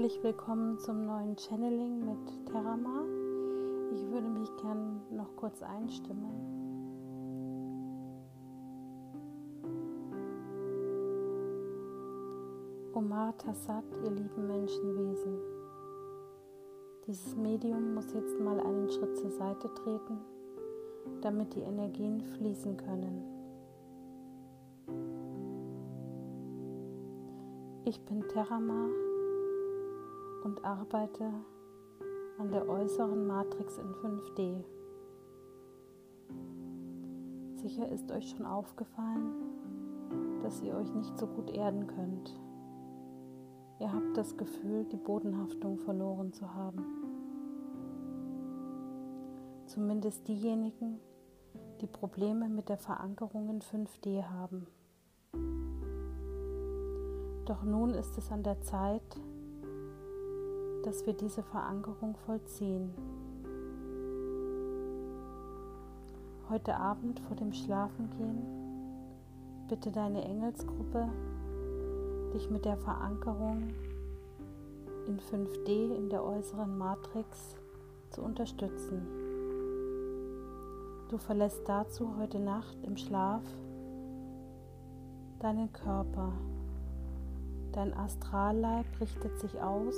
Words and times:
Herzlich 0.00 0.24
willkommen 0.24 0.78
zum 0.78 1.04
neuen 1.04 1.36
Channeling 1.36 1.98
mit 2.06 2.46
Terama. 2.46 3.04
Ich 3.92 4.10
würde 4.10 4.28
mich 4.28 4.48
gern 4.56 5.02
noch 5.10 5.36
kurz 5.36 5.62
einstimmen. 5.62 6.32
Omar 12.94 13.36
Tassat, 13.36 13.84
ihr 14.02 14.10
lieben 14.10 14.46
Menschenwesen. 14.46 15.38
Dieses 17.06 17.36
Medium 17.36 17.92
muss 17.92 18.10
jetzt 18.14 18.40
mal 18.40 18.58
einen 18.58 18.88
Schritt 18.88 19.18
zur 19.18 19.30
Seite 19.32 19.68
treten, 19.74 20.18
damit 21.20 21.54
die 21.54 21.60
Energien 21.60 22.22
fließen 22.22 22.74
können. 22.78 23.22
Ich 27.84 28.00
bin 28.06 28.26
Terama 28.28 28.88
und 30.44 30.64
arbeite 30.64 31.32
an 32.38 32.50
der 32.50 32.68
äußeren 32.68 33.26
Matrix 33.26 33.78
in 33.78 33.94
5D. 33.94 34.64
Sicher 37.56 37.88
ist 37.90 38.10
euch 38.10 38.30
schon 38.30 38.46
aufgefallen, 38.46 40.40
dass 40.42 40.62
ihr 40.62 40.74
euch 40.74 40.92
nicht 40.94 41.18
so 41.18 41.26
gut 41.26 41.50
erden 41.50 41.86
könnt. 41.86 42.38
Ihr 43.78 43.92
habt 43.92 44.16
das 44.16 44.36
Gefühl, 44.36 44.84
die 44.84 44.96
Bodenhaftung 44.96 45.78
verloren 45.78 46.32
zu 46.32 46.54
haben. 46.54 46.84
Zumindest 49.66 50.26
diejenigen, 50.26 51.00
die 51.80 51.86
Probleme 51.86 52.48
mit 52.48 52.68
der 52.68 52.78
Verankerung 52.78 53.48
in 53.48 53.60
5D 53.60 54.24
haben. 54.24 54.66
Doch 57.46 57.62
nun 57.62 57.94
ist 57.94 58.16
es 58.16 58.30
an 58.30 58.42
der 58.42 58.60
Zeit, 58.62 59.20
dass 60.84 61.06
wir 61.06 61.12
diese 61.12 61.42
Verankerung 61.42 62.16
vollziehen. 62.26 62.94
Heute 66.48 66.76
Abend 66.76 67.20
vor 67.20 67.36
dem 67.36 67.52
Schlafengehen 67.52 68.42
bitte 69.68 69.92
deine 69.92 70.24
Engelsgruppe, 70.24 71.08
dich 72.34 72.50
mit 72.50 72.64
der 72.64 72.76
Verankerung 72.76 73.68
in 75.06 75.20
5D 75.20 75.94
in 75.94 76.10
der 76.10 76.24
äußeren 76.24 76.76
Matrix 76.76 77.56
zu 78.10 78.22
unterstützen. 78.22 79.06
Du 81.08 81.18
verlässt 81.18 81.68
dazu 81.68 82.16
heute 82.18 82.38
Nacht 82.38 82.76
im 82.82 82.96
Schlaf 82.96 83.42
deinen 85.40 85.72
Körper. 85.72 86.32
Dein 87.72 87.94
Astralleib 87.94 88.86
richtet 89.00 89.38
sich 89.38 89.60
aus 89.60 89.94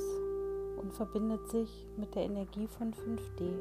und 0.82 0.92
verbindet 0.92 1.48
sich 1.48 1.86
mit 1.96 2.14
der 2.14 2.24
Energie 2.24 2.66
von 2.66 2.92
5D. 2.92 3.52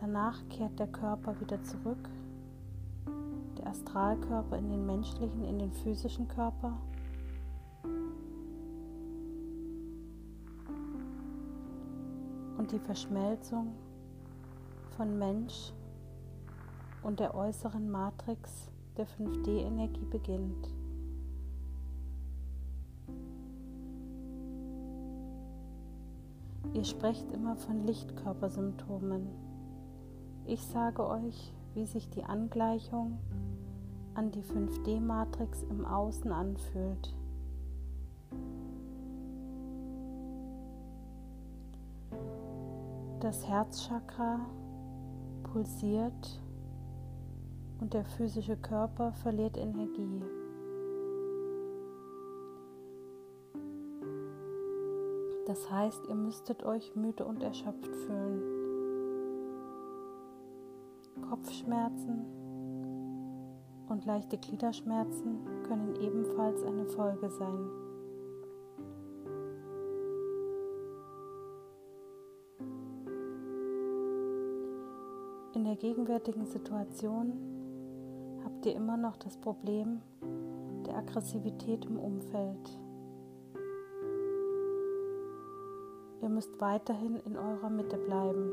Danach 0.00 0.46
kehrt 0.48 0.78
der 0.78 0.88
Körper 0.88 1.38
wieder 1.40 1.62
zurück, 1.62 2.08
der 3.58 3.68
Astralkörper 3.68 4.58
in 4.58 4.70
den 4.70 4.86
menschlichen, 4.86 5.44
in 5.44 5.58
den 5.58 5.72
physischen 5.72 6.28
Körper. 6.28 6.78
Und 12.58 12.72
die 12.72 12.78
Verschmelzung 12.78 13.74
von 14.96 15.18
Mensch 15.18 15.72
und 17.02 17.20
der 17.20 17.34
äußeren 17.34 17.90
Matrix 17.90 18.70
der 18.96 19.06
5D-Energie 19.06 20.06
beginnt. 20.10 20.68
Ihr 26.74 26.84
sprecht 26.84 27.30
immer 27.32 27.56
von 27.56 27.86
Lichtkörpersymptomen. 27.86 29.28
Ich 30.44 30.62
sage 30.62 31.06
euch, 31.06 31.52
wie 31.74 31.86
sich 31.86 32.08
die 32.10 32.24
Angleichung 32.24 33.18
an 34.14 34.30
die 34.30 34.42
5D-Matrix 34.42 35.64
im 35.64 35.84
Außen 35.84 36.32
anfühlt. 36.32 37.14
Das 43.20 43.46
Herzchakra 43.48 44.40
pulsiert 45.42 46.40
und 47.80 47.94
der 47.94 48.04
physische 48.04 48.56
Körper 48.56 49.12
verliert 49.12 49.56
Energie. 49.56 50.22
Das 55.46 55.70
heißt, 55.70 56.08
ihr 56.08 56.16
müsstet 56.16 56.64
euch 56.64 56.96
müde 56.96 57.24
und 57.24 57.40
erschöpft 57.40 57.94
fühlen. 57.94 58.42
Kopfschmerzen 61.28 62.26
und 63.88 64.04
leichte 64.04 64.38
Gliederschmerzen 64.38 65.38
können 65.68 65.94
ebenfalls 66.00 66.64
eine 66.64 66.86
Folge 66.86 67.30
sein. 67.30 67.70
In 75.54 75.64
der 75.64 75.76
gegenwärtigen 75.76 76.46
Situation 76.46 77.32
habt 78.44 78.66
ihr 78.66 78.74
immer 78.74 78.96
noch 78.96 79.16
das 79.16 79.36
Problem 79.36 80.02
der 80.86 80.96
Aggressivität 80.96 81.84
im 81.84 81.98
Umfeld. 81.98 82.85
Ihr 86.22 86.28
müsst 86.28 86.60
weiterhin 86.60 87.16
in 87.26 87.36
eurer 87.36 87.70
Mitte 87.70 87.98
bleiben. 87.98 88.50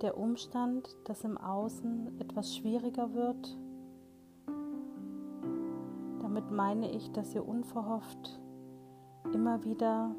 Der 0.00 0.16
Umstand, 0.16 0.96
dass 1.04 1.24
im 1.24 1.38
Außen 1.38 2.20
etwas 2.20 2.54
schwieriger 2.56 3.14
wird, 3.14 3.58
damit 6.20 6.50
meine 6.50 6.90
ich, 6.90 7.10
dass 7.12 7.34
ihr 7.34 7.46
unverhofft 7.46 8.40
immer 9.32 9.64
wieder 9.64 10.14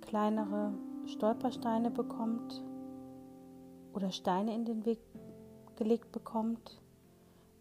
kleinere 0.00 0.72
Stolpersteine 1.06 1.90
bekommt 1.90 2.62
oder 3.92 4.10
Steine 4.10 4.54
in 4.54 4.64
den 4.64 4.84
Weg 4.86 4.98
gelegt 5.76 6.12
bekommt, 6.12 6.80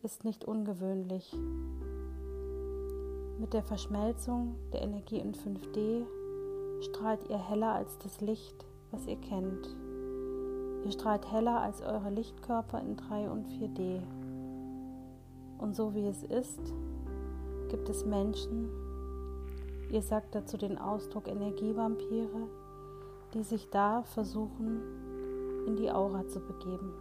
ist 0.03 0.24
nicht 0.24 0.46
ungewöhnlich. 0.46 1.36
Mit 3.40 3.53
der 3.53 3.63
Verschmelzung 3.63 4.56
der 4.72 4.84
Energie 4.84 5.18
in 5.18 5.34
5D 5.34 6.06
strahlt 6.81 7.30
ihr 7.30 7.38
heller 7.38 7.74
als 7.74 7.97
das 8.00 8.22
Licht, 8.22 8.66
was 8.92 9.08
ihr 9.08 9.18
kennt. 9.18 9.75
Ihr 10.84 10.92
strahlt 10.92 11.31
heller 11.31 11.62
als 11.62 11.81
eure 11.81 12.09
Lichtkörper 12.09 12.81
in 12.81 12.97
3 12.97 13.30
und 13.30 13.47
4D. 13.47 14.02
Und 15.59 15.75
so 15.75 15.94
wie 15.94 16.08
es 16.08 16.24
ist, 16.24 16.74
gibt 17.69 17.88
es 17.88 18.06
Menschen, 18.06 18.69
ihr 19.92 20.02
sagt 20.02 20.34
dazu 20.34 20.58
den 20.58 20.78
Ausdruck 20.78 21.28
Energievampire, 21.28 22.47
die 23.34 23.44
sich 23.44 23.69
da 23.69 24.02
versuchen, 24.03 24.81
in 25.68 25.75
die 25.75 25.92
Aura 25.92 26.28
zu 26.28 26.40
begeben. 26.40 26.92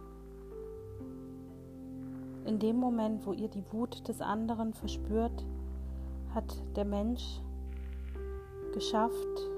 In 2.45 2.59
dem 2.59 2.77
Moment, 2.77 3.25
wo 3.25 3.33
ihr 3.33 3.49
die 3.49 3.63
Wut 3.71 4.07
des 4.07 4.21
anderen 4.21 4.73
verspürt, 4.73 5.45
hat 6.33 6.55
der 6.75 6.85
Mensch 6.85 7.41
geschafft, 8.73 9.50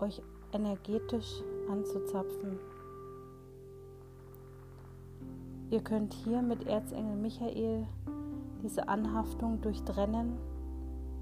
euch 0.00 0.22
energetisch 0.52 1.42
anzuzapfen. 1.70 2.58
Ihr 5.70 5.80
könnt 5.80 6.14
hier 6.14 6.40
mit 6.40 6.66
Erzengel 6.66 7.16
Michael 7.16 7.86
diese 8.62 8.88
Anhaftung 8.88 9.60
durchtrennen 9.60 10.38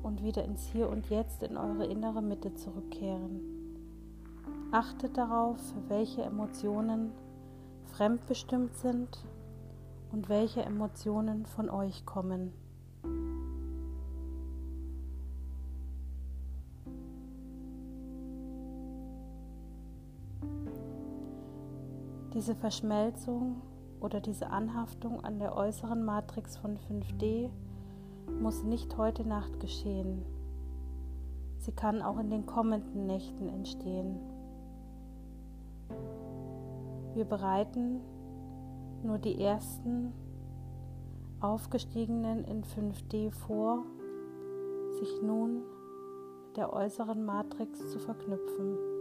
und 0.02 0.22
wieder 0.22 0.44
ins 0.44 0.64
Hier 0.66 0.88
und 0.88 1.10
Jetzt 1.10 1.42
in 1.42 1.56
eure 1.56 1.86
innere 1.86 2.22
Mitte 2.22 2.54
zurückkehren. 2.54 3.40
Achtet 4.70 5.16
darauf, 5.16 5.58
welche 5.88 6.22
Emotionen 6.22 7.10
fremdbestimmt 7.92 8.76
sind 8.76 9.24
und 10.12 10.28
welche 10.28 10.62
Emotionen 10.62 11.46
von 11.46 11.68
euch 11.70 12.06
kommen. 12.06 12.52
Diese 22.36 22.54
Verschmelzung 22.54 23.62
oder 23.98 24.20
diese 24.20 24.50
Anhaftung 24.50 25.24
an 25.24 25.38
der 25.38 25.56
äußeren 25.56 26.04
Matrix 26.04 26.58
von 26.58 26.76
5D 26.76 27.48
muss 28.42 28.62
nicht 28.62 28.98
heute 28.98 29.26
Nacht 29.26 29.58
geschehen. 29.58 30.22
Sie 31.56 31.72
kann 31.72 32.02
auch 32.02 32.18
in 32.18 32.28
den 32.28 32.44
kommenden 32.44 33.06
Nächten 33.06 33.48
entstehen. 33.48 34.20
Wir 37.14 37.24
bereiten 37.24 38.02
nur 39.02 39.16
die 39.16 39.40
ersten 39.40 40.12
aufgestiegenen 41.40 42.44
in 42.44 42.64
5D 42.64 43.30
vor 43.30 43.86
sich 45.00 45.22
nun 45.22 45.62
mit 46.48 46.58
der 46.58 46.70
äußeren 46.70 47.24
Matrix 47.24 47.92
zu 47.92 47.98
verknüpfen. 47.98 48.95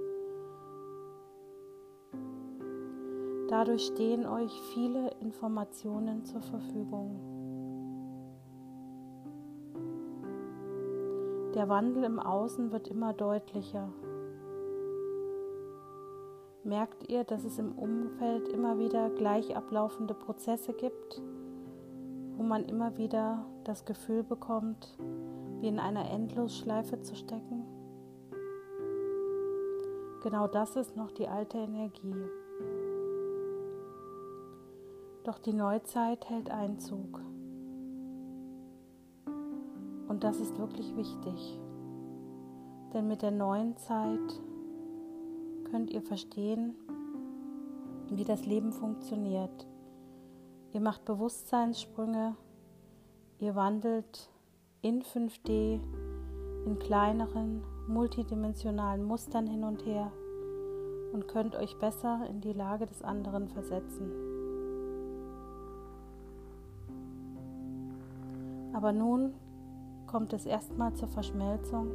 Dadurch 3.48 3.86
stehen 3.86 4.26
euch 4.26 4.52
viele 4.74 5.12
Informationen 5.22 6.26
zur 6.26 6.42
Verfügung. 6.42 7.20
Der 11.54 11.70
Wandel 11.70 12.04
im 12.04 12.20
Außen 12.20 12.72
wird 12.72 12.88
immer 12.88 13.14
deutlicher. 13.14 13.88
Merkt 16.64 17.08
ihr, 17.08 17.24
dass 17.24 17.44
es 17.46 17.60
im 17.60 17.74
Umfeld 17.78 18.48
immer 18.50 18.80
wieder 18.80 19.12
gleich 19.12 19.56
ablaufende 19.56 20.16
Prozesse 20.16 20.74
gibt, 20.74 21.22
wo 22.38 22.44
man 22.44 22.66
immer 22.66 22.98
wieder 22.98 23.46
das 23.64 23.86
Gefühl 23.86 24.24
bekommt, 24.24 24.98
wie 25.60 25.68
in 25.68 25.80
einer 25.80 26.10
Endlosschleife 26.10 27.00
zu 27.02 27.16
stecken? 27.16 27.64
Genau 30.24 30.48
das 30.48 30.76
ist 30.76 30.98
noch 30.98 31.12
die 31.12 31.28
alte 31.28 31.60
Energie. 31.60 32.26
Doch 35.26 35.40
die 35.40 35.54
Neuzeit 35.54 36.30
hält 36.30 36.52
Einzug. 36.52 37.20
Und 40.08 40.24
das 40.24 40.40
ist 40.40 40.60
wirklich 40.60 40.96
wichtig. 40.96 41.60
Denn 42.94 43.08
mit 43.08 43.24
der 43.24 43.32
neuen 43.32 43.76
Zeit 43.76 44.40
könnt 45.72 45.90
ihr 45.90 46.04
verstehen, 46.04 46.76
wie 48.12 48.24
das 48.24 48.46
Leben 48.46 48.72
funktioniert. 48.72 49.66
Ihr 50.74 50.82
macht 50.82 51.06
Bewusstseinssprünge, 51.06 52.36
ihr 53.40 53.56
wandelt 53.56 54.30
in 54.84 55.02
5D 55.02 55.80
in 56.68 56.78
kleineren, 56.78 57.64
multidimensionalen 57.88 59.04
Mustern 59.04 59.48
hin 59.48 59.64
und 59.64 59.88
her 59.88 60.12
und 61.14 61.28
könnt 61.28 61.56
euch 61.56 61.80
besser 61.80 62.28
in 62.30 62.42
die 62.42 62.54
Lage 62.54 62.86
des 62.86 63.02
anderen 63.02 63.48
versetzen. 63.48 64.35
Aber 68.76 68.92
nun 68.92 69.34
kommt 70.06 70.34
es 70.34 70.46
erstmal 70.46 70.94
zur 70.96 71.08
Verschmelzung 71.08 71.88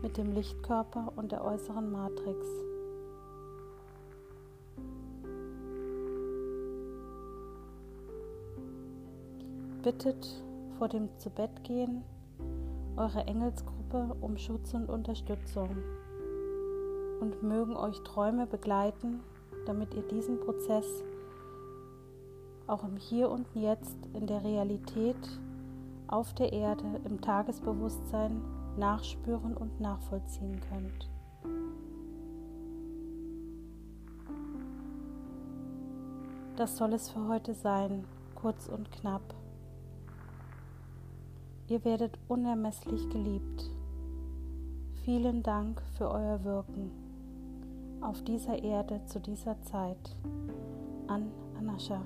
mit 0.00 0.16
dem 0.16 0.32
Lichtkörper 0.32 1.12
und 1.14 1.30
der 1.30 1.44
äußeren 1.44 1.92
Matrix. 1.92 2.46
Bittet 9.82 10.42
vor 10.78 10.88
dem 10.88 11.10
Zubettgehen 11.18 12.02
eure 12.96 13.26
Engelsgruppe 13.26 14.16
um 14.22 14.38
Schutz 14.38 14.72
und 14.72 14.88
Unterstützung 14.88 15.68
und 17.20 17.42
mögen 17.42 17.76
euch 17.76 18.00
Träume 18.04 18.46
begleiten, 18.46 19.20
damit 19.66 19.92
ihr 19.92 20.02
diesen 20.08 20.40
Prozess 20.40 21.04
auch 22.70 22.84
im 22.84 22.96
Hier 22.96 23.30
und 23.30 23.46
Jetzt 23.54 23.96
in 24.14 24.26
der 24.26 24.44
Realität 24.44 25.16
auf 26.06 26.32
der 26.34 26.52
Erde 26.52 27.00
im 27.04 27.20
Tagesbewusstsein 27.20 28.40
nachspüren 28.78 29.56
und 29.56 29.80
nachvollziehen 29.80 30.60
könnt. 30.68 31.08
Das 36.56 36.76
soll 36.76 36.92
es 36.92 37.08
für 37.08 37.26
heute 37.26 37.54
sein, 37.54 38.04
kurz 38.34 38.68
und 38.68 38.90
knapp. 38.92 39.34
Ihr 41.68 41.84
werdet 41.84 42.18
unermesslich 42.28 43.08
geliebt. 43.08 43.70
Vielen 45.04 45.42
Dank 45.42 45.80
für 45.96 46.10
euer 46.10 46.44
Wirken 46.44 46.90
auf 48.00 48.22
dieser 48.22 48.62
Erde 48.62 49.00
zu 49.06 49.20
dieser 49.20 49.60
Zeit. 49.62 50.16
An 51.06 51.30
Anascha. 51.58 52.02